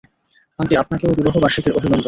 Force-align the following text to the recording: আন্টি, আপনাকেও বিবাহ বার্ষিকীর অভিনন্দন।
আন্টি, 0.59 0.73
আপনাকেও 0.77 1.11
বিবাহ 1.17 1.35
বার্ষিকীর 1.39 1.73
অভিনন্দন। 1.73 1.99